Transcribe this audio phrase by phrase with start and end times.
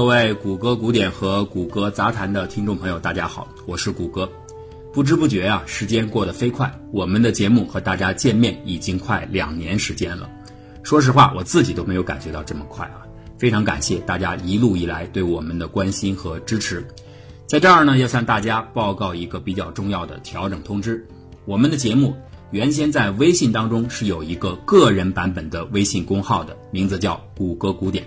[0.00, 4.26] 各位谷歌古典和谷歌杂谈的听众朋友，大家好，我是谷歌。
[4.94, 10.30] 不知不觉啊，时间过得飞快，我们的节目和大家见面已经快两年时间了。
[10.82, 13.04] 说实话，我自己都没有感觉到这么快啊！
[13.36, 16.82] 非常感谢大家一路以来对我们的关心和支持。
[17.46, 21.06] 在这儿呢，要向大家报告一个比较重要的调整通知：
[21.44, 22.16] 我们的节目
[22.52, 28.02] 原先在微信当中是有一个个人版本的微信公号的，名字叫“谷歌古典”。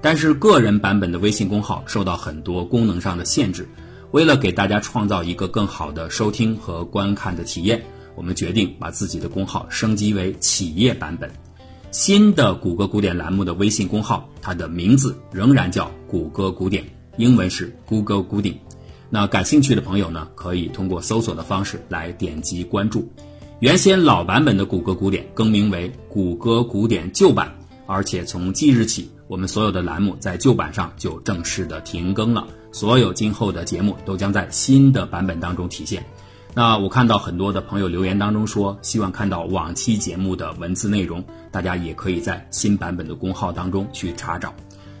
[0.00, 3.68] 但是个人版本的微信公号受到很多功能上的限制，
[4.12, 7.82] 为了给大家创造一个更好的收听和观看的体验，
[8.14, 11.30] 我们决定把自己的公号升级为企业版本。
[11.90, 16.84] 新的谷歌古典栏目的微信公号，它的名字仍然叫谷歌古典，
[17.16, 18.58] 英文是 Google 古典。
[19.10, 23.10] 那感兴趣的朋友呢，可以通过搜索的方式来点击关注。
[23.60, 27.52] 原先老版本的谷歌古典更名为谷歌古典旧版，
[27.86, 29.10] 而且从即日起。
[29.28, 36.04] 我们所有的栏目在旧版上就正式的停更了，所有今后的节目都将在新的版本当中体现。
[36.54, 41.22] 那我看到很多的朋友留言当中说，希望看到往期节目的文字内容，
[41.52, 44.52] 大家也可以在新版本的公号当中去查找。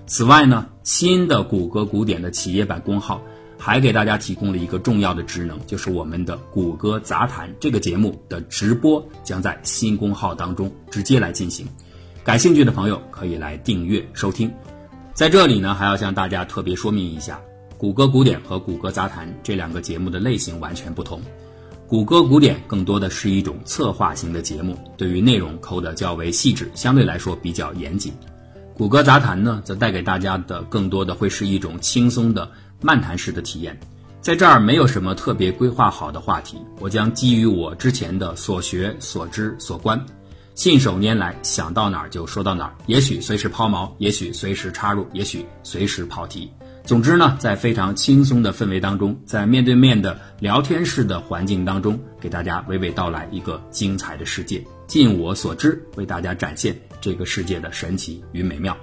[0.06, 3.22] 此外呢，新的谷歌古典的企业版公号
[3.58, 11.66] 还给大家提供了一个重要的职能，就是我们的谷歌杂谈这个节目的直播将在新公号当中直接来进行。
[12.28, 14.52] 感兴趣的朋友可以来订阅收听，
[15.14, 17.40] 在这里呢，还要向大家特别说明一下，
[17.78, 21.22] 谷歌古典和谷歌杂谈这两个节目的类型完全不同。
[21.86, 28.12] 谷歌古典更多的是一种策划型的节目，对于内容抠得较为细致，相对来说比较严谨。
[28.74, 32.46] 谷歌杂谈呢，则带给大家的更多的会是一种轻松的
[32.82, 33.74] 漫谈式的体验。
[34.20, 39.98] 在这儿没有什么特别规划好的话题，我将基于我之前的所学、所知、所观。
[40.58, 46.50] 信手拈来，想到哪儿就说到哪儿，也许随时抛锚，也许随时插入，也许随时跑题。
[46.82, 58.76] 总之呢，在非常轻松的氛围当中，在面对面的聊天式的环境当中，给大家娓娓道来一个精彩的世界，尽我所知为大家展现这个世界的神奇与美妙。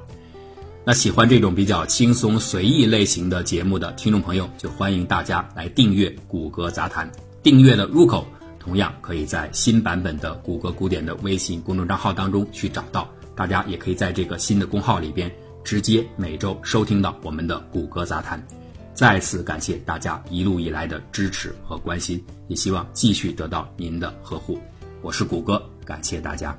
[0.85, 7.05] 那喜欢这种比较轻松随意类型的节目的听众朋友，就欢迎大家来订阅《谷歌杂谈》，
[7.43, 8.25] 订阅的入口。
[8.65, 15.31] 同样可以在新版本的谷歌古典的微信公众账号当中去找到，大家也可以在这个新的公号里边
[15.63, 18.43] 直接每周收听到我们的谷歌杂谈。
[18.95, 24.59] 再次感谢大家一路以来的支持和关心，也希望继续得到您的呵护。
[25.03, 26.57] 我是谷歌，感谢大家。